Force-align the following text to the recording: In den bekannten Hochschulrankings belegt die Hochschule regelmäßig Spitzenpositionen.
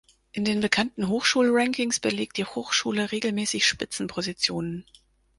In 0.31 0.45
den 0.45 0.61
bekannten 0.61 1.09
Hochschulrankings 1.09 1.99
belegt 1.99 2.37
die 2.37 2.45
Hochschule 2.45 3.11
regelmäßig 3.11 3.67
Spitzenpositionen. 3.67 4.87